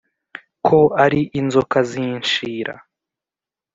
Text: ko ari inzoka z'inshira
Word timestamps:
ko 0.65 0.79
ari 1.03 1.21
inzoka 1.39 1.77
z'inshira 1.89 2.73